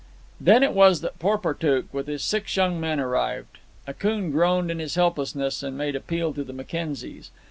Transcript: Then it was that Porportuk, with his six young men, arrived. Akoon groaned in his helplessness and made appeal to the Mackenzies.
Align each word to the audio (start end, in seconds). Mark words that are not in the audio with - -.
Then 0.39 0.63
it 0.63 0.73
was 0.73 1.01
that 1.01 1.19
Porportuk, 1.19 1.85
with 1.93 2.07
his 2.07 2.23
six 2.23 2.55
young 2.57 2.79
men, 2.79 2.99
arrived. 2.99 3.59
Akoon 3.87 4.31
groaned 4.31 4.71
in 4.71 4.79
his 4.79 4.95
helplessness 4.95 5.61
and 5.61 5.77
made 5.77 5.95
appeal 5.95 6.33
to 6.33 6.43
the 6.43 6.53
Mackenzies. 6.53 7.29